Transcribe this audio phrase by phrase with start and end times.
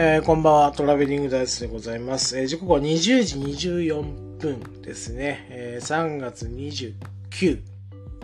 [0.00, 2.38] えー、こんばんは、トラベリングダイスでございます。
[2.38, 5.44] えー、時刻は20時24分ですね。
[5.50, 7.60] えー、3月29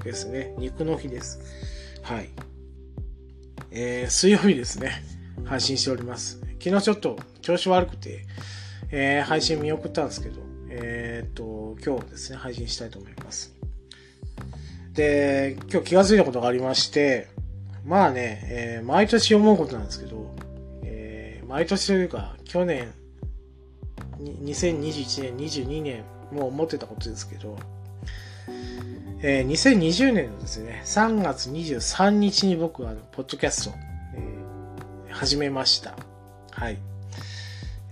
[0.05, 0.55] ですね。
[0.57, 1.41] 肉の日です。
[2.01, 2.29] はい。
[3.73, 5.03] えー、水曜日ですね。
[5.45, 6.39] 配信しております。
[6.63, 8.25] 昨日ちょっと調子悪くて、
[8.93, 13.53] えー、配信見送ったんですけど、えー、っと、今日ですね、配信したいと思います。
[14.93, 17.27] で、今日気がついたことがありまして、
[17.85, 20.33] まあね、えー毎年思うことなんですけど、
[21.55, 22.93] 毎年というか、去年、
[24.19, 27.57] 2021年、22年、もう思ってたことですけど、
[29.23, 33.77] えー2020年のですね、3月23日に僕は、ポッドキャスト、
[34.17, 35.95] えー始めました。
[36.51, 36.79] はい。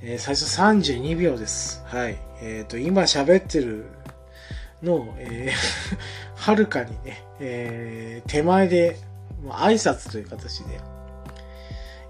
[0.02, 1.84] えー最初32秒です。
[1.86, 2.18] はい。
[2.42, 3.86] えっ、と、今喋ってる
[4.82, 5.96] のを、えー
[6.34, 8.96] はるかにね、えー手前で、
[9.50, 10.80] 挨拶という形で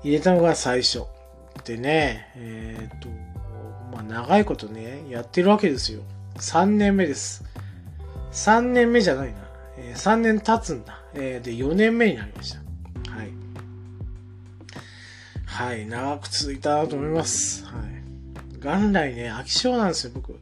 [0.02, 1.02] 入れたのが最初。
[1.64, 3.08] でね、えっ、と、
[3.92, 6.02] まあ長いことね、やってるわけですよ。
[6.36, 7.44] 3年目です。
[8.32, 9.34] 3年目じゃないな。
[9.76, 11.00] え3年経つんだ。
[11.14, 12.58] えーで、4年目になりました。
[13.12, 13.32] はい。
[15.44, 17.64] はい、長く続いたなと思います。
[17.66, 18.02] はい。
[18.60, 20.38] 元来ね、飽き性なんですよ、僕。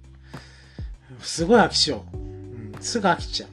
[1.20, 2.02] すごい飽き性。
[2.12, 3.46] うん、すぐ飽きちゃ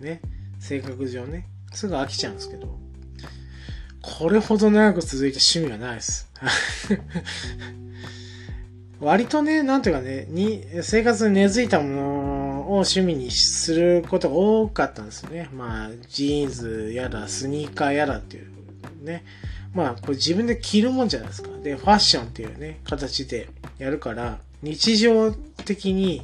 [0.00, 0.04] う。
[0.04, 0.20] ね。
[0.58, 1.46] 性格上ね。
[1.72, 2.79] すぐ飽きちゃうんですけど。
[4.02, 6.30] これほど長く続いた趣味はないです。
[9.00, 12.02] 割とね、なんていうかね、に、生活に根付いたもの
[12.68, 15.48] を趣味にすることが多かったんですよね。
[15.54, 18.50] まあ、ジーンズやら、スニーカーやらっていう
[19.02, 19.24] ね。
[19.74, 21.48] まあ、これ自分で着るもんじゃないですか。
[21.62, 26.22] で、ファッションっていうね、形でやるから、日常的に、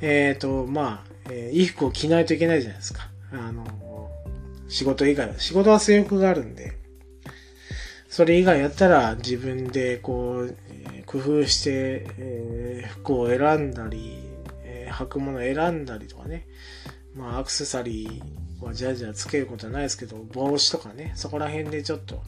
[0.00, 3.08] えっ、と、まあ、えー衣服を着ないといけないじゃないですか。
[3.32, 3.64] あの、
[4.72, 5.38] 仕事以外は。
[5.38, 6.72] 仕事は性欲があるんで、
[8.08, 10.56] それ以外やったら自分でこう、
[11.04, 14.18] 工夫して、え服を選んだり、
[14.64, 16.46] え履くものを選んだりとかね。
[17.14, 22.22] まあ、アクセサリーはじゃあじゃあつけることはないですけど、帽子とかね、そこら辺でちょっと、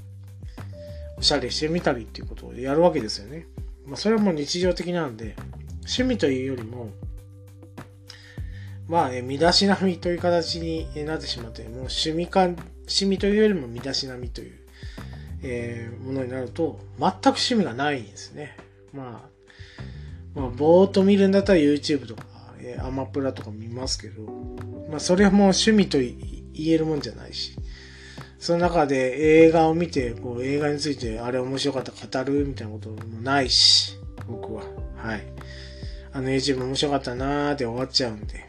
[1.17, 3.47] おしゃれしてみたりっていうことをやるわけですよね。
[3.87, 5.35] まあ、それはもう日常的なんで、
[5.79, 6.91] 趣味というよりも、
[8.89, 14.59] まあ、え身だしなみという形になってしまって、もう趣味か、趣味というよりも身だしなみという、
[15.43, 18.57] えーものになると、全く趣味がないんですね。
[18.93, 19.29] ま
[20.37, 22.25] あ、まあ、ぼーっと見るんだったら YouTube とか、
[22.61, 24.23] えーアマプラとか見ますけど、
[24.91, 26.15] まあ、それはもう趣味と言
[26.69, 27.57] えるもんじゃないし、
[28.39, 34.63] その中で映画を見て、こう映画についてあれ面白かった語るみたいなこともないし、僕は。
[34.97, 35.25] はい。
[36.13, 38.44] あの YouTube 面白かったなーで終わっちゃうんで。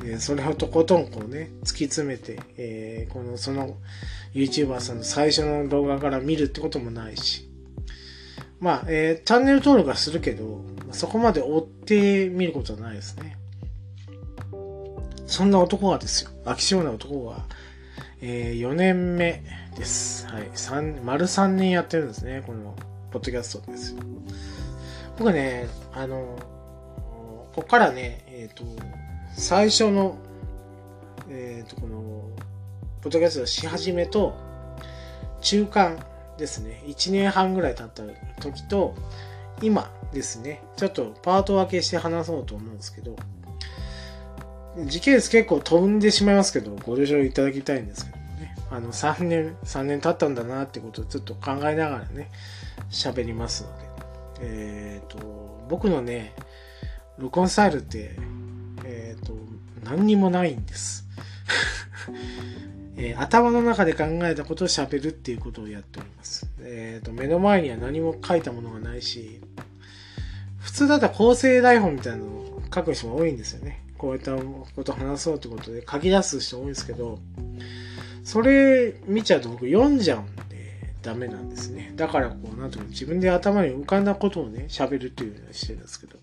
[0.00, 3.76] で、それをとことんこうね、突き詰めて、えーこの、その
[4.34, 7.48] YouTuber さんの最初の動画から見るってこともないし。
[8.60, 13.36] まあ、えーチャンネル登録はするけど、そこまで追って見ることはないですね。
[15.26, 16.30] そんな男がですよ。
[16.44, 17.44] 飽き性な男が、
[18.20, 19.42] えー4年目
[19.76, 20.26] です。
[20.26, 20.50] はい。
[20.54, 22.42] 三丸3年やってるんですね。
[22.46, 22.74] この、
[23.12, 24.00] ポッドキャストですよ。
[25.18, 26.36] 僕ね、あの、
[27.54, 28.64] こっからね、えっ、と、
[29.36, 30.16] 最初の、
[31.28, 31.96] えっ、と、この、
[33.02, 34.34] ポッドキャストし始めと、
[35.40, 35.98] 中間
[36.38, 36.82] ですね。
[36.86, 38.02] 1年半ぐらい経った
[38.40, 38.94] 時と、
[39.60, 40.62] 今ですね。
[40.76, 43.16] ちょっとパート分けして話そうと思うんですけど、
[44.86, 48.56] 時系列結構飛んでしまいますけど、ご了承いただきたいんですけどね。
[48.70, 52.30] あの、3年、3年経ったんだなってことをちょっと考えながらね、
[52.90, 53.84] 喋りますので。
[54.40, 56.34] えっ、と、僕のね、
[57.18, 58.16] 録音スタイルって、
[59.14, 59.36] と、
[59.84, 61.06] 何にもないんです。
[62.96, 66.48] えー頭の中で考えたことを喋るっていうことをやっております。
[66.60, 69.40] えっ、と、目の前には何も書いたものがないし、
[70.58, 73.84] 普通だったら構成台本みたいなのを書く人が多いんですよね。
[73.98, 77.18] こういったことを話そうってことで書き出す人多いんですけど、
[78.24, 81.92] それ見ちゃうと僕読んじゃうんでダメなんですね。
[81.96, 86.16] だからこう、なんとか自分で頭に浮かんだことをね、喋るっていうようにしてるんですけど。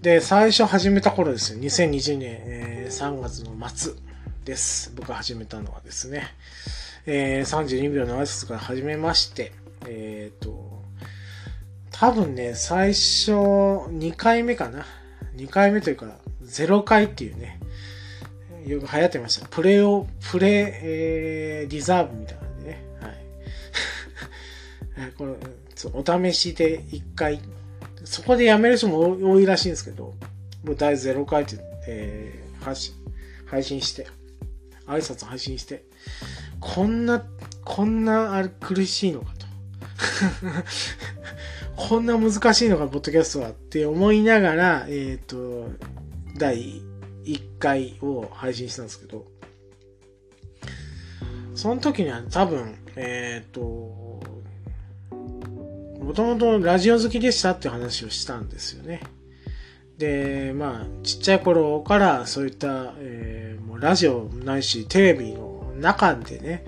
[0.00, 1.58] で、最初始めた頃ですよ。
[1.58, 3.94] 2020年、えー3月の末
[4.44, 4.92] です。
[4.94, 6.22] 僕が始めたのはですね。
[7.04, 9.50] えー32秒の挨拶から始めまして、
[9.88, 10.84] えっ、と、
[11.90, 14.86] 多分ね、最初2回目かな。
[15.34, 16.06] 2回目というか、
[16.44, 17.58] 0回っていうね、
[18.66, 19.48] よく流行ってました。
[19.48, 22.84] プレを、プレ、えーリザーブみたいなね。
[24.96, 25.12] はい。
[25.18, 25.34] これ、
[25.92, 27.40] お試しで1回、
[28.10, 30.14] そこでやめる人も多多いらしいんですけど、
[30.64, 32.94] もう第0回って、えー配信、
[33.46, 34.06] 配信して、
[34.86, 35.84] 挨拶配信して、
[36.58, 37.22] こんな、
[37.64, 39.46] こんなあれ苦しいのかと。
[41.76, 45.70] こんな難しいのか、ポッドキャストはって思いながら、えっ、ー、と、
[46.36, 46.82] 第
[47.24, 49.26] 1回を配信したんですけど、
[51.54, 54.07] その時には多分、えっ、ー、と、
[56.08, 59.02] もともとラジオ好きでしたって話をしたんですよね。
[59.98, 66.64] で、まあ、ちっちゃい頃からそういった、えー、もうラジオないしテレビの中でね、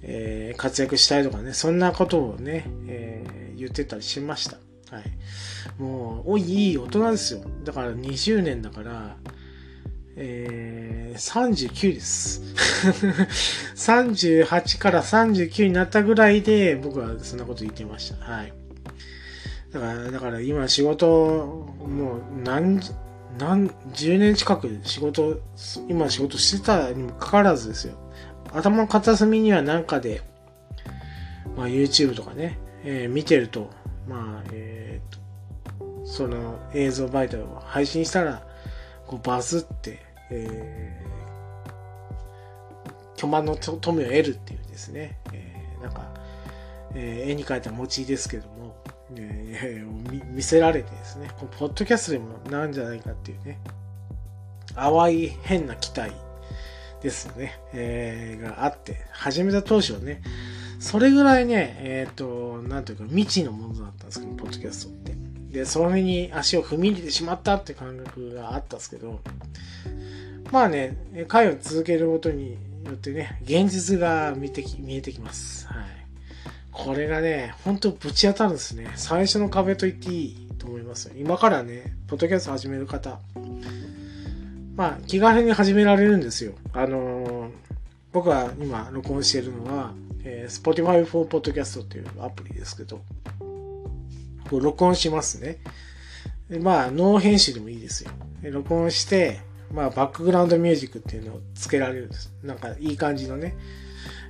[0.00, 4.56] えー、活躍したいとかね、そんなことをね、えー、言ってたりしました。
[4.96, 5.82] はい。
[5.82, 7.42] もう、おい、いい大人ですよ。
[7.64, 9.18] だから20年だから、
[10.16, 12.42] えー、39です。
[13.76, 18.24] 38から39になったぐらいで僕はそんなこと言ってました。
[18.24, 18.52] はい。
[19.72, 22.80] だから、だから今仕事、もう何、
[23.38, 25.40] 何、10年近く仕事、
[25.88, 27.94] 今仕事してたにもかかわらずですよ。
[28.52, 30.20] 頭の片隅にはなんかで、
[31.56, 33.70] まあ YouTube とかね、えー、見てると、
[34.06, 38.42] まあ、えー、その映像媒体を配信したら、
[39.06, 39.98] こうバズって、
[40.30, 46.12] えー、巨万の富を得るっていうですね、えー、なんか、
[46.94, 48.76] えー、絵に描いた餅ですけども、
[49.16, 53.58] えー、見せられてですね、こポッドキャストでもなんじゃないかっていうね、
[54.74, 56.12] 淡い変な期待
[57.02, 60.22] ですよね、えー、があって、始めた当初はね、
[60.80, 65.21] それぐらいね、えっ、ー、と、なんというか未知のものだったんですけど、ポッドキャストって。
[65.52, 69.20] で、その上に足を踏み入れてしまったって感覚があったんですけど、
[70.50, 70.96] まあね、
[71.28, 75.66] 回を続けることによってね、現実が見てき、見えてきます。
[75.68, 75.84] はい。
[76.72, 78.90] これがね、ほんとぶち当たるんですね。
[78.96, 83.18] 最初の壁と言っていいと思います今からね、ポッドキャスト始める方、
[84.74, 86.54] まあ、気軽に始められるんですよ。
[86.72, 87.50] あのー、
[88.12, 89.92] 僕は今録音しているのは、
[90.24, 93.00] えー、Spotify for Podcast っていうアプリですけど、
[94.52, 95.56] こう録音しますね。
[96.50, 98.10] でまあ、ノー編集でもいいですよ。
[98.42, 99.40] 録音して、
[99.72, 102.30] まあ、バックグラウンドミュージックっていうのをつけられるんです。
[102.42, 103.56] なんか、いい感じのね、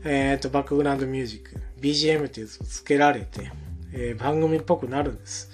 [0.05, 3.51] えっ、ー、と、バックグラウンドミュージック、BGM っていうやつをつけられて、
[3.93, 5.51] えー、番組っぽくなるんです。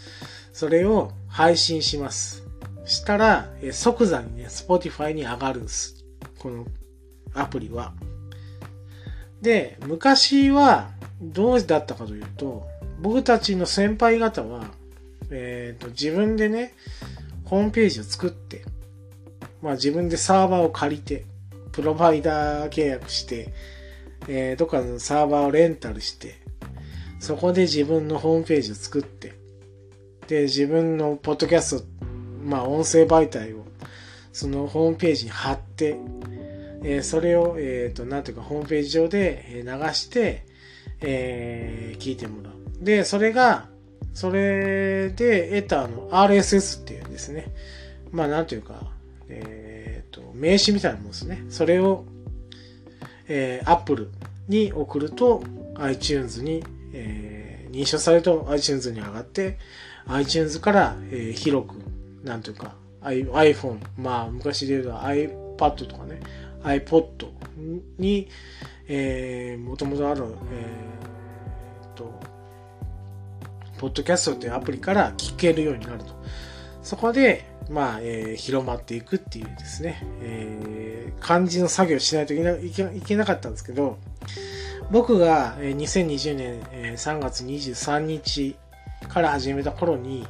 [0.52, 2.46] それを配信します。
[2.84, 6.04] したら、えー、即座にね、Spotify に上がるんです。
[6.38, 6.66] この
[7.32, 7.94] アプリは。
[9.40, 10.90] で、昔は
[11.22, 12.66] どうだったかというと、
[13.00, 14.64] 僕たちの先輩方は、
[15.30, 16.74] えっ、ー、と、自分でね、
[17.44, 18.64] ホームページを作って、
[19.62, 21.24] まあ自分でサーバーを借りて、
[21.72, 23.52] プロバイダー契約して、
[24.26, 26.36] えー、どっかのサーバーをレンタルして、
[27.20, 29.34] そこで自分のホームページを作って、
[30.26, 31.86] で、自分のポッドキャスト、
[32.44, 33.64] まあ音声媒体を、
[34.32, 35.96] そのホームページに貼って、
[36.82, 40.44] えー、それを、えっ、ー、と、なんていうか、ホームページ上で流して、
[41.00, 42.57] えー、聞いてもらう。
[42.80, 43.69] で、それが、
[44.14, 47.52] それで得たあの RSS っていうんですね、
[48.10, 48.90] まあなんていうか、
[49.28, 51.44] えっ、ー、と、名詞みたいなもんですね。
[51.50, 52.04] それを、
[53.28, 54.10] えー、Apple
[54.48, 55.42] に送ると
[55.76, 59.58] iTunes に、えー、認証されると iTunes に上がって、
[60.06, 61.75] iTunes から、えー、広く、
[62.25, 66.20] なんというか、iPhone、まあ昔で言うと iPad とかね、
[66.62, 67.28] iPod
[67.98, 68.28] に、
[68.88, 72.38] えー、もともとある、えー、と、
[73.78, 76.06] ポッドキャストというアプリから聞けるようになると。
[76.82, 82.37] そこで、まあ、えー、広まっていくっていうですね、えー、漢字の作業しないとい
[82.70, 83.99] けないけなかったんですけど、
[84.90, 86.62] 僕が2020年
[86.97, 88.56] 3月23日
[89.08, 90.26] から始めた頃に、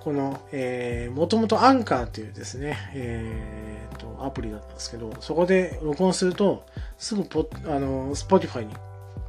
[0.00, 6.64] この、えー、もともとアンカーというですね、えー、と、アプリだったんですけど、そこで録音すると、
[6.98, 8.74] すぐポあの、Spotify に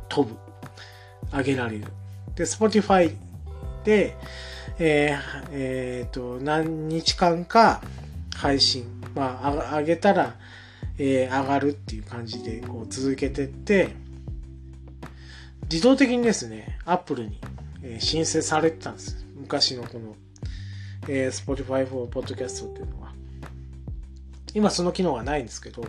[0.08, 0.38] 飛ぶ。
[1.31, 1.86] 上げられる。
[2.36, 3.15] で、Spotify
[3.89, 4.15] で、
[4.77, 7.81] えー、えー、と、何日間か
[8.36, 10.36] 配信、まあ、上げたら、
[11.00, 13.89] えー、上がるっていう感じで、こう、続けてって、
[15.63, 17.41] 自動的にですね、Apple に、
[17.81, 19.25] え、申請されてたんです。
[19.36, 20.15] 昔のこの、
[21.08, 23.12] えー、Spotify for Podcast っていうのは。
[24.53, 25.84] 今その機能がないんですけど、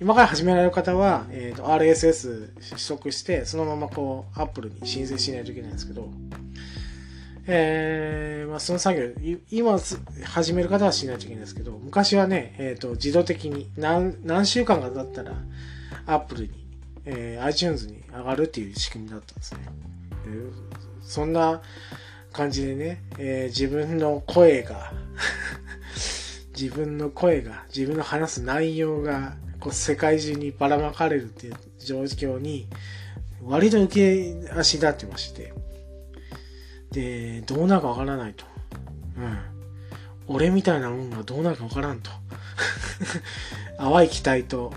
[0.00, 6.08] 今から始められる方は、えーと、RSS 取得して、そのままこう、Apple に申請しないといけないんですけど、
[7.50, 9.78] えー、まあ、その作業、今
[10.24, 15.32] 始める方はしないといけないんですけど、昔はね、え、ー、と、自動的に何、何週間かだったら、
[16.06, 16.50] Apple に、
[17.06, 19.60] えー、iTunes に上がるっていう仕組みだったんですね。
[21.02, 21.62] そんな
[22.34, 24.92] 感じでね、えー、自分の声が
[26.54, 32.68] 自分の声が、自分の話す内容が、こう世界中にばらまかれるっていう状況に
[33.42, 35.54] 割と受け足立ってまして、
[36.92, 38.44] で、どうなるかわからないと。
[39.16, 39.38] うん。
[40.26, 42.10] 俺みたいなもんがどうなるかわからんと。
[43.78, 44.72] 淡い期待と、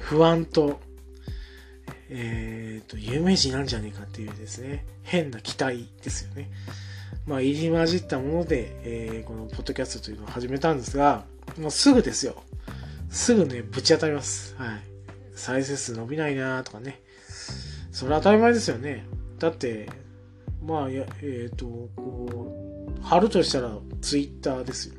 [0.00, 0.80] 不安と、
[2.10, 6.50] えっ、ー、と、有名人なんじゃねえかっていうですね、変な期待ですよね。
[7.26, 11.24] まあ、入り混じったもので、えー、このポッドキャストというのを始めたんですが、
[11.58, 12.42] もうすぐですよ。
[13.10, 14.54] すぐね、ぶち当たります。
[14.56, 14.80] はい。
[15.34, 17.00] 再生数伸びないなとかね。
[17.92, 19.06] それは当たり前ですよね。
[19.38, 19.88] だって、
[20.66, 24.94] まあ、やえっ、ー、と、こう、貼るとしたらツイッターですよ。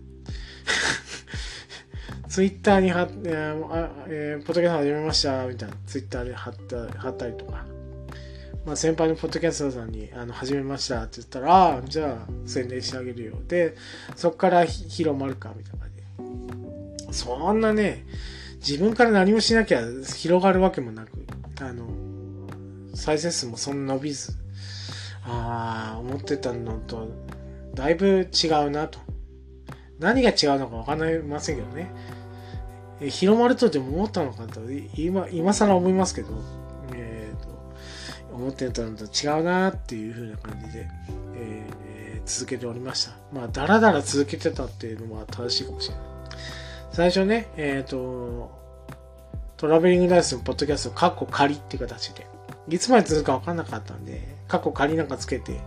[2.30, 7.66] ツイッターに貼って、えーえー、ポッドキャスト始めました、みたいな、ツイッターで貼った、貼ったりとか。
[8.66, 13.36] まあ、先輩のポッドキャストさんに、あの、始めましたって言ったら、ああ、じゃあ、宣伝してあげるよ。
[13.48, 13.76] で、
[14.16, 15.90] そっから広まるか、みたいな感
[17.08, 17.18] じ。
[17.18, 18.06] そんなね、
[18.58, 19.82] 自分から何もしなきゃ
[20.18, 21.10] 広がるわけもなく、
[21.62, 21.88] あの、
[22.96, 24.34] 再生数もそんな伸びず、
[25.28, 27.08] ああ、思ってたのと、
[27.74, 29.00] だいぶ違うなと。
[30.00, 31.90] 何が違うのかわかりませんけどね。
[33.02, 34.62] え広まるとでも思ったのかと、
[34.96, 36.30] 今、今更思いますけど、
[36.94, 40.88] えー、と、思ってたのと違うなっていう風な感じで、
[41.36, 43.12] えー、続けておりました。
[43.34, 46.06] まあ、だらだら続けてたっていうのは正しいかもしれない。
[46.92, 48.52] 最初ね、えっ、ー、と、
[49.58, 52.26] トラベリングダイスのポッドキャスト、カッコ仮っていう形で、
[52.70, 55.60] いつまで続くかわかんなかったんで、過去仮なんかつけて、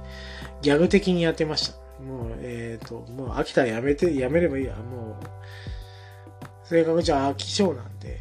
[0.63, 2.03] ギャグ的にやってました。
[2.03, 4.75] もう、えっ、ー、と、もう飽きたらやめて、やめればいいや。
[4.75, 8.21] もう、性格じゃ飽き性なんで、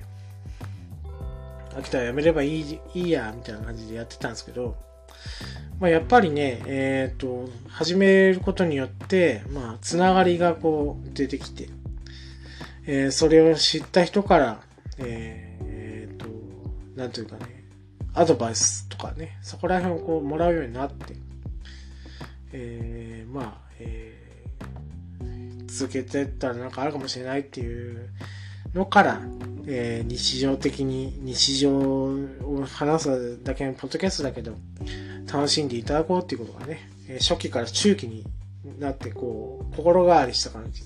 [1.71, 4.75] 飽きたらやめればいいいいや、みたいな感じでやってたんですけど、
[5.79, 11.69] まあ、やっぱりね、えっ、ー、と、始めることによって、まあ、つながりがこう出てきて、
[12.87, 14.61] えー、それを知った人から、
[14.97, 16.25] えっ、と、
[16.95, 17.56] なんというかね、
[18.17, 21.15] アドバイスとかね、そこら辺をこうもらうようになって、
[22.51, 28.09] えー、まあ、えー、続けてったらなんかあるかもしれないっていう
[28.73, 29.21] のから、
[29.67, 34.55] えー、日常的に日常を話すだけのポッドキャストだけど、
[35.31, 38.25] 楽しんでいただこうっていうことがね、初期から中期に
[38.79, 40.81] なってこう、心変わりした感じ。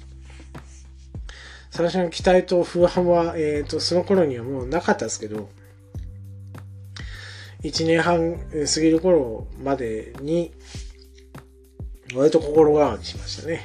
[1.70, 5.48] 最初の期待と不安は、えっ、ー、と、その頃にはもうなかったですけど、
[7.64, 10.52] 1年半過ぎる頃までに、
[12.16, 13.62] 割と心変わりしましたね。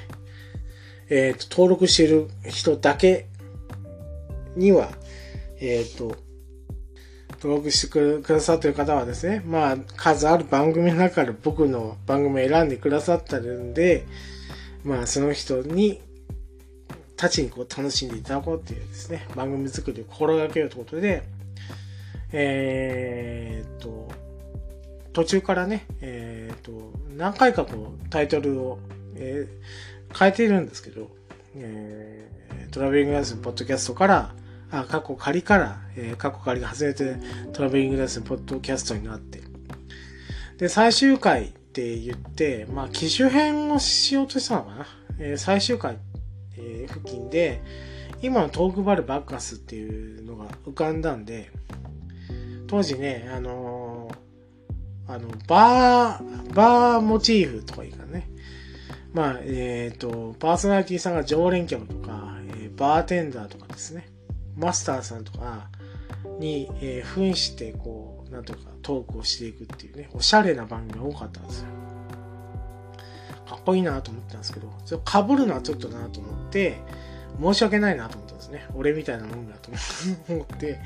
[1.08, 3.26] えっ、ー、と、登録している人だけ
[4.56, 4.90] には、
[5.60, 6.16] えっ、ー、と、
[7.42, 14.06] 登録してくださってる方はですね、まあ、数ある番組の中から僕の番組を選んでくださってるんで、
[14.84, 16.00] まあ、その人に、
[17.16, 21.22] たちにこう楽しんでいただこうっていうですね、番組作りを心がけようということで、
[22.33, 24.09] えー、っと、
[25.12, 28.78] 途中からね、えー、と、何回かこうタイトルを、
[29.14, 31.09] えー、変えているんですけど、
[31.54, 34.35] えー、トラベリングダイスのポッドキャストから、
[34.71, 37.16] あ、過去仮から、えー、過去仮が外れて
[37.52, 39.40] トラベリングダイスのポッドキャストになって、
[40.59, 44.87] で、最終回って言って、まあ、機種編をしようとしたのかな。
[45.18, 45.99] えー、最終回、
[46.59, 47.62] えー、付近で、
[48.23, 51.50] 今のトークバルバッカスっていうのが浮かんだんで、
[52.66, 58.28] 当時ね、あのー、あの、バー、バーモチーフとかいいかね。
[59.12, 64.08] まあ、えっ、ー、と、パーソナリティさんが常連客とか、えー、バーテンダーとかですね、
[64.56, 65.70] マスターさんとか
[66.38, 71.66] に、えー、扮して、こう、なんとかトークをしていくっていうね、おしゃれな番組が多かったんですよ。
[73.46, 76.80] かっこいいなと思ったんですけど、それ被るのはちょっとなと思って、
[77.40, 78.66] 申し訳ないなと思ったんですね。
[78.75, 79.70] 俺みたいなもんだと
[80.28, 80.80] 思って、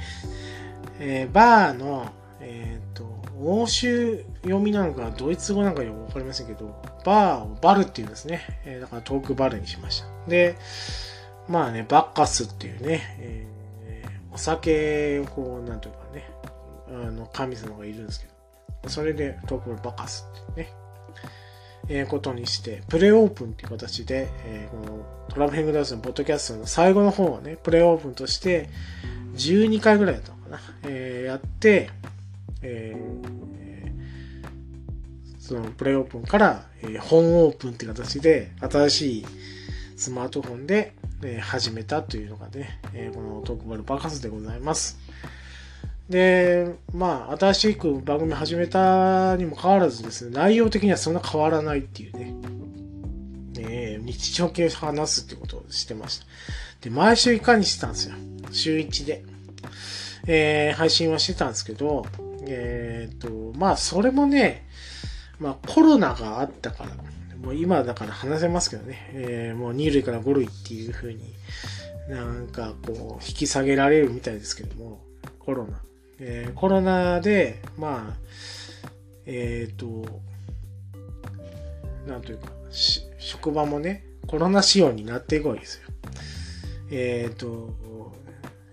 [1.00, 8.42] えー、バーの、えっ、ー、と、欧州読みなのか、ドイツ語なんかよくわかりませんけど、バーをバルっていうんですね。
[8.66, 10.06] えー、だからトークバルにしました。
[10.28, 10.56] で、
[11.48, 16.30] まあね、バッカスっていうね、えー、お酒をこう、なんというかね、
[16.88, 18.26] あの、神様がいるんですけ
[18.82, 20.72] ど、それでトークバルバッカスってね、
[21.88, 28.68] えー、ことにして、プレオープンっていう形で、えー、このトラブヘングダウスのポッドキャストの最後の方はね、プレオープンとして、
[29.34, 31.90] 12回ぐらいだったな、えー、やって、
[32.62, 33.50] えー、
[35.40, 39.26] そのプレイオープンから、えー、本オープンって形で新しい
[39.96, 44.98] スマートフォンで、えー、始めたというのがね、えー、このトークバルバカスでございます。
[46.08, 52.34] で、まあ、新しく番組始めたにもかかわらずですね、内容的にはそんな変わらないっていうね、
[53.58, 56.26] えー、日常系話すってことをしてました。
[56.80, 58.14] で、毎週いかにしてたんですよ。
[58.50, 59.29] 週1で。
[60.26, 62.06] えー、配信はしてたんですけど、
[62.46, 64.66] えっ、ー、と、まあそれもね、
[65.38, 66.90] まあコロナがあったから、
[67.42, 71.34] もう今だから話せますけどね、えー、もう2類から5類っていう風に
[72.08, 75.00] なんかこう引き下げられるみたいですけども、
[75.38, 75.80] コロナ。
[76.18, 78.16] えー、コロナで、まあ、
[79.26, 80.20] えっ、ー、と、
[82.06, 82.48] なんというか、
[83.18, 85.88] 職場もね、コロナ仕様になっていくわけですよ。
[86.90, 87.72] えっ、ー、と、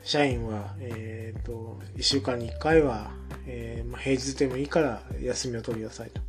[0.07, 3.11] 社員は、えっ、ー、と、1週間に1回は、
[3.45, 6.21] えー、まあ、平日でもいいから休みを取りなさいと。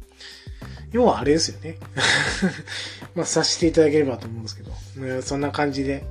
[0.90, 1.78] 要はあれですよね。
[3.14, 6.02] まあ、させていただければと思うんですけど、そんな感じで。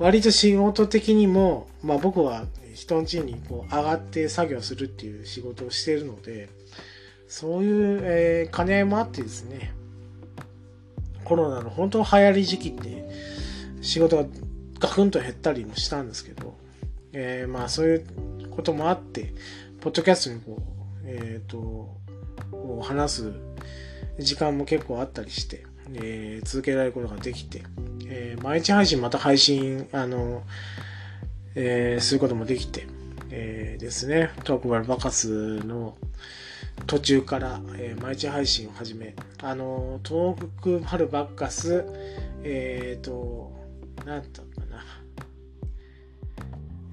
[0.00, 6.48] 割と仕事的にも、まあ僕は人ん家にこう上がって作業するっていう仕事をしているので、
[7.28, 9.72] そういう、えー、兼ね合いもあってですね、
[11.22, 13.08] コロナの本当流行り時期って
[13.80, 14.24] 仕事が
[14.80, 16.63] ガクンと減ったりもしたんですけど、
[17.14, 18.06] えー、まあそういう
[18.50, 19.32] こともあって、
[19.80, 22.00] ポッドキャストにこう、えっ、ー、と、
[22.82, 23.32] 話す
[24.18, 27.62] 時間も結構あったりして、えー、続けられることができて、
[28.06, 30.42] えー、毎日配信また配信、あの、
[31.54, 32.86] えー、することもできて、
[33.30, 35.96] えー、ですね、トークバルバカスの
[36.86, 41.84] 途中から、えー、毎日配信を始め、あの、トークバルバカス、
[42.42, 43.52] えっ、ー、と、
[44.04, 44.44] なんだっ、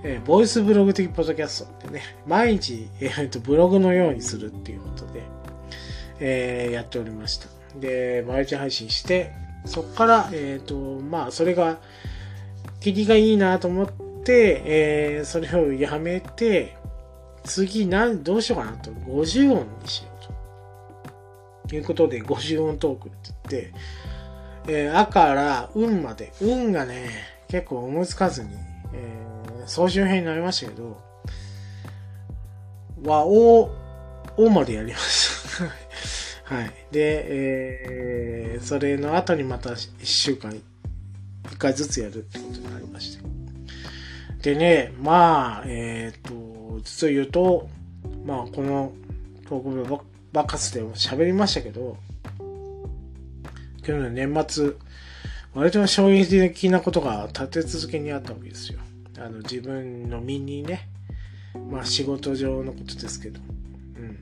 [0.04, 5.24] えー、ボイスブログ的ポッドキャストってね、毎日、えー、とブログのようにするっていうことで、
[6.20, 7.48] えー、やっておりました。
[7.80, 9.32] で、毎日配信して、
[9.66, 11.80] そっから、えっ、ー、と、まあ、それが、
[12.80, 13.88] 切りがいいなと思っ
[14.24, 16.76] て、えー、それをやめて、
[17.44, 20.10] 次、なん、どうしようかなと、50音にしよ
[21.66, 21.76] うと。
[21.76, 23.18] いうことで、50音トークって
[23.50, 23.74] 言って、
[24.68, 27.10] えー、あから運まで、運がね、
[27.48, 28.50] 結構思いつかずに、
[28.94, 29.31] えー、
[29.68, 31.02] 総集編になりましたけど、
[33.04, 33.72] 和、お、
[34.38, 35.66] おまでやりました。
[36.56, 36.74] はい。
[36.92, 43.24] で、えー、それの後にまた1週間、1回ずつやるってことになりまして。
[44.42, 47.70] でね、まあ、えっ、ー、と、実を言うと、
[48.26, 48.92] まあ、この
[49.48, 50.02] トーク部ば
[50.34, 51.98] ばかすでも喋りましたけど、
[53.84, 54.74] 去年の年末、
[55.54, 58.80] 割と衝撃的なことが立て続けにあったわけですよ。
[59.26, 60.90] あの、自分の身にね、
[61.70, 63.40] まあ仕事上のことですけど、
[63.98, 64.20] うん。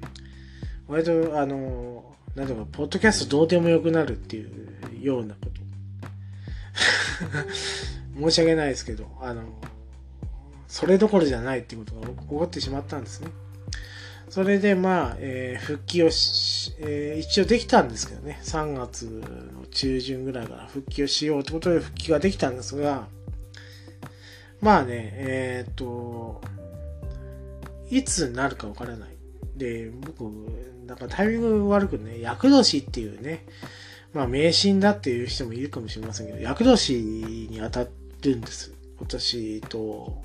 [0.87, 5.59] 割と、あの、なんだか、ポッドキャストどうでもよくなるっていうようなこと。
[8.19, 9.43] 申し訳ないですけど、あの、
[10.67, 13.29] それどころじゃないっていうことが起こってしまったんですね。
[14.29, 23.07] それでまあ、えー、復帰をし、えー、一応できたんですけどね、3月の中旬ぐらいから復帰をしようってことで復帰ができたんですが、
[24.61, 26.41] まあね、えー、っと、
[27.89, 29.09] いつになるかわからない。
[29.55, 30.23] で、僕、
[30.85, 33.45] なんかタイミング悪くね、厄年っていうね、
[34.13, 36.93] まあ迷信だっていう人もいるかもしれませんけど、厄年
[37.49, 37.87] に当た
[38.21, 38.73] るんです。
[38.97, 40.21] 今年と、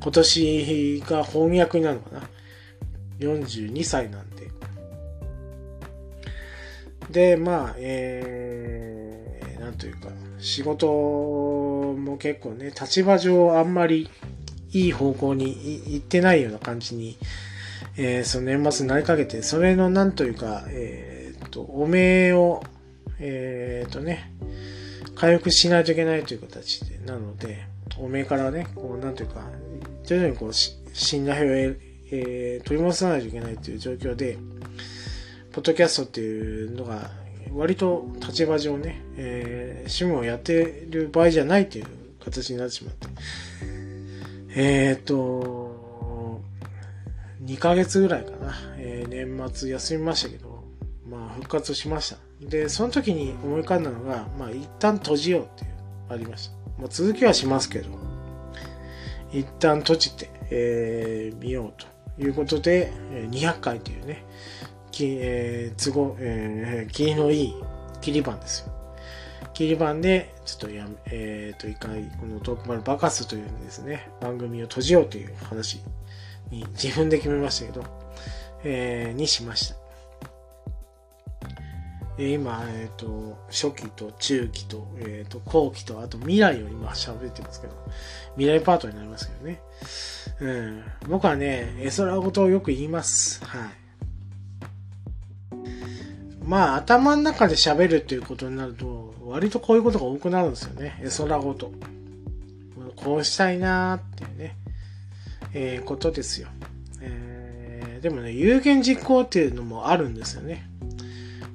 [0.00, 2.28] 今年が翻訳になるのかな。
[3.18, 4.48] 42歳なんで。
[7.10, 10.86] で、まあ、えー、なんというか、仕事
[12.04, 14.08] も結構ね、立場上あんまり
[14.72, 17.16] いい方向に行ってないような感じに
[18.00, 22.62] えー、その年末になりかけて、それのなんというか、えー、っと、おめを、
[23.18, 24.32] えー、っとね、
[25.16, 27.66] 回復しないといけないという形で、なので、
[27.98, 29.42] おめからね、こう、なんというか、
[30.04, 31.74] 徐々にこう、信頼を、
[32.10, 34.38] えー、取り戻さないといけないという状況で、
[35.50, 37.10] ポッドキャストっていうのが、
[37.54, 41.86] 割と立場上ね、えー、趣味をやってる場合じゃないという
[42.24, 43.08] 形になってしまって、
[44.54, 46.40] えー、っと、
[47.44, 50.64] 2ヶ月ぐらいかな、えー、年末休みましたけど、
[51.08, 52.16] まあ復活しました。
[52.40, 55.70] で、その時に思い浮かんだのが、まあ一旦閉じようっていう、
[56.10, 56.54] ありました。
[56.78, 57.88] まあ続きはしますけど、
[59.32, 61.82] 一旦閉じて、えー、見よう
[62.16, 62.92] ということで、
[63.30, 64.24] 200回というね、
[64.98, 67.54] きえー、都合、えー、霧のいい
[68.00, 68.72] 切り番ですよ。
[69.54, 75.80] 切り番で、ちょっとやめ、えっ、ー、と、一回、このトークバルバカスというですね、番組を閉じようという話
[76.50, 77.84] に自分で決めましたけど、
[78.64, 79.76] えー、にしました。
[82.20, 87.74] え今、えっ、ー、と、初期と中期と、えっ、ー、と、後期と、あと未来を今喋ってますけど、
[88.36, 89.60] 未来パートになりますけどね。
[90.40, 90.84] うん。
[91.08, 93.44] 僕はね、絵空事をよく言います。
[93.44, 93.87] はい。
[96.48, 100.98] まあ、頭の中で喋るっていうことになると、割とこういうことが多くなるんですよね。
[101.04, 101.70] 絵空事。
[102.96, 104.56] こうしたいなーっていうね。
[105.52, 106.48] えー、ことですよ。
[107.02, 110.66] ええー、でもね、有言実行っていうのもあるんですよね。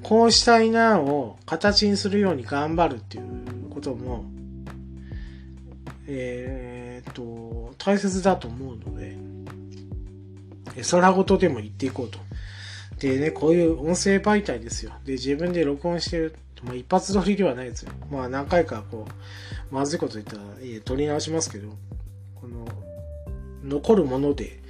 [0.03, 4.25] こうしたいなを形にするように頑張るっていうことも、
[6.06, 9.17] えー、っと、大切だと思うので、
[10.91, 12.19] 空ごとでも言っていこうと。
[13.09, 14.93] でね、こういう音声媒体ですよ。
[15.05, 16.35] で、自分で録音してる。
[16.63, 17.91] まあ、一発撮りではないですよ。
[18.09, 19.05] まあ、何回かこ
[19.71, 21.69] う、まずいこと言ったら、え撮り直しますけど、
[22.39, 22.65] この、
[23.65, 24.61] 残るもので、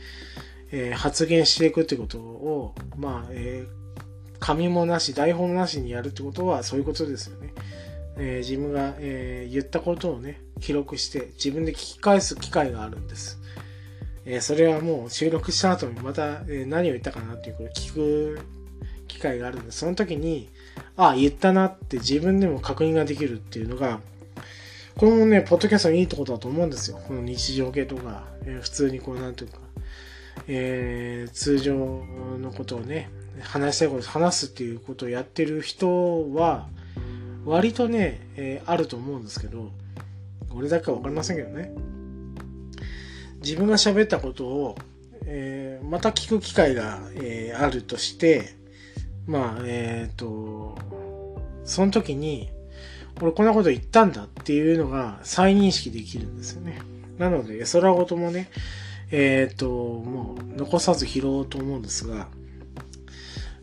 [0.72, 7.54] えー、発言していくってことを、まあ、えー、紙もなし、台本なしにやるってことはそういうことですよね。
[8.18, 13.40] えー、自分が、え言ったことをね、記録して自分で聞き返す機会があるんです。
[14.26, 18.40] えそれはもう収録した後にまた、え何を言ったかなっていうことを聞く
[19.08, 19.72] 機会があるんで。
[19.72, 20.50] その時に、
[20.96, 24.00] ああ、言ったなって自分でも確認ができるっていうのが、
[24.96, 27.00] これもね、ポッドキャストのいいところだと思うんですよ。
[27.08, 29.58] この日常系とか、えー、普通にこう、なんていうか、
[30.48, 33.10] えー、通常のことをね、
[33.42, 36.68] 話したいこと話すっていうことをやってる人は、
[37.46, 39.72] 割とね、えー、あると思うんですけど、
[40.56, 41.72] 俺だけはわかりませんけどね。
[43.44, 44.78] 自分が喋ったことを、
[45.26, 48.56] えー、また聞く機会が、えー、あるとして、
[49.28, 50.78] まあ、えっ、と、
[51.64, 52.50] その時に、
[53.22, 56.82] 俺こんなこと言ったんだっていうのが再認識できるんですよね。
[57.18, 58.50] なので、空ごともね、
[59.12, 62.28] えっ、と、もう残さず拾おうと思うんですが、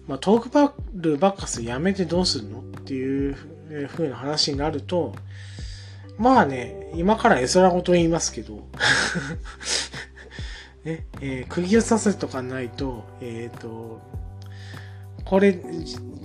[0.06, 3.36] まあ、トークバルバッカスやめてどうするのっていう
[3.88, 5.14] 風な話になると、
[6.20, 8.56] まあね、今から絵空ごと言いますけど、
[10.84, 14.02] ね、えー、釘を刺すとかないと、えっ、ー、と、
[15.24, 15.58] これ、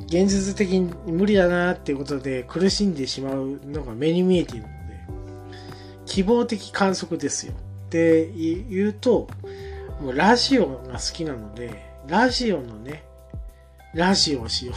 [0.08, 4.73] 現実的に無理だなっていうことで苦しんでしまうのが目に見えているので、
[6.05, 7.53] 希望的観測ですよ。
[7.53, 7.55] っ
[7.89, 9.29] て言うと、
[10.01, 13.05] もうラジオが好きなので、ラジオのね、
[13.93, 14.75] ラジオをしよう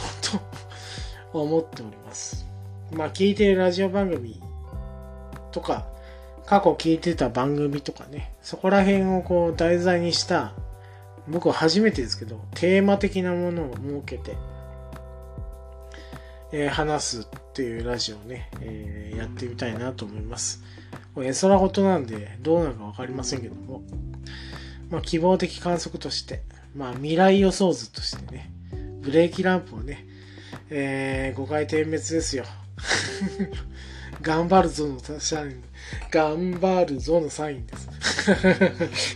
[1.33, 2.45] と思っております。
[2.93, 4.41] まあ、聞いてるラジオ番組
[5.51, 5.87] とか、
[6.45, 10.53] 過去聞いてた番組とかね、そこら辺をこう題材にした、
[11.27, 14.35] 僕は初めてですけど、テーマ的なものを設けて、
[16.51, 20.63] えー、話すっていうラジオをね、えー、やってみたいなと思います。
[21.13, 23.83] これ絵空事なんでどうなるかわかりませんけども、
[24.89, 26.41] まあ、希望的観測として、
[26.75, 28.51] まあ、未来予想図としてね、
[29.01, 30.07] ブレーキランプをね、
[30.69, 32.45] えー、5回点滅ですよ。
[34.21, 35.63] 頑張るぞのサイン、
[36.11, 37.89] 頑張るぞのサインです。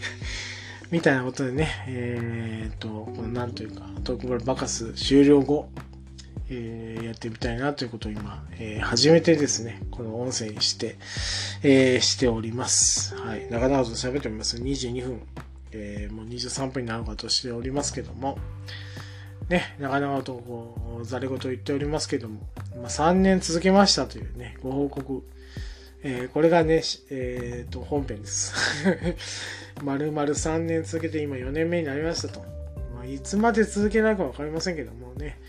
[0.92, 5.70] みたいなことでね、えー、っと、このなんというか、トークバルバカス終了後、
[6.50, 10.98] えー、やってみたいなということを今、えー、初めてですね、この音声にして、
[11.64, 13.16] えー、しております。
[13.16, 13.48] はい。
[13.50, 14.58] 長々と喋っております。
[14.58, 15.22] 22分、
[15.72, 18.38] えー、もう23分になるかとしておりますけども、
[19.54, 22.42] ね、長々とこう、ざれ言言っておりますけども、
[22.76, 25.24] まあ、3年続けましたというね、ご報告。
[26.02, 28.52] えー、これがね、えっ、ー、と、本編です。
[29.84, 32.40] 丸々3年続けて今4年目になりましたと。
[32.96, 35.40] まあ、いつまで続けないかわかりませんけどもね、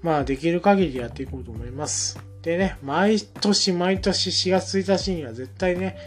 [0.00, 2.18] まあ、できる限りやっていこうと思います。
[2.40, 5.98] でね、毎年毎年4月1日には絶対ね、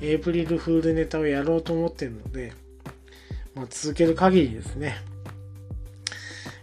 [0.00, 2.52] エイプリルフールネタをやろうと思ってるので、
[3.56, 4.94] まあ、続ける限りですね、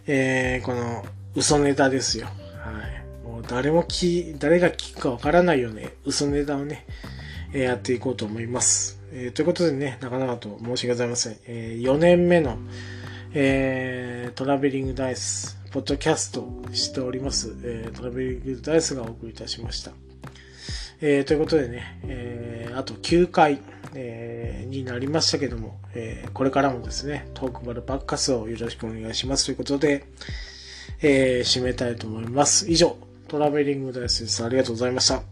[0.06, 2.26] えー、この嘘ネタですよ。
[2.26, 2.32] は
[3.24, 3.26] い。
[3.26, 6.86] もう誰もき、誰が聞くかわからないような嘘ネタをね、
[7.52, 9.00] えー、やっていこうと思います。
[9.12, 11.36] えー、ということでね、なかなかと申し訳ございません。
[11.46, 12.58] えー、4年目の、
[13.32, 19.92] えー、トラベリングダイス、ポッドキャストしております、えー、トラベリングダイスがお送りいたしました。
[21.00, 23.60] えー、ということでね、えー、あと9回、
[23.94, 30.06] えー、になりましたけども、えー、これからもですね、トークバルバッカスをよろしくお願いしますということで、
[31.02, 32.70] えー、締めたいと思います。
[32.70, 32.96] 以上、
[33.28, 34.44] トラベリングダイスです。
[34.44, 35.22] ありがとうございました。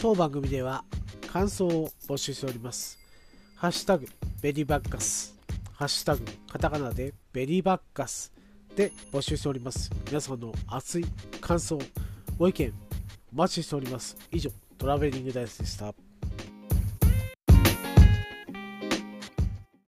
[0.00, 0.82] 当番組では
[1.30, 2.98] 感想を募集しております。
[3.56, 4.06] ハッシュタグ、
[4.40, 5.39] ベリーバッカス。
[5.80, 8.34] ハッシュタグ、カタカナでベリーバッカス
[8.76, 9.90] で募集しております。
[10.08, 11.06] 皆さんの熱い
[11.40, 11.78] 感想、
[12.36, 12.70] ご意見、
[13.32, 14.14] お待ちしております。
[14.30, 15.94] 以上、トラベリングダイスでした。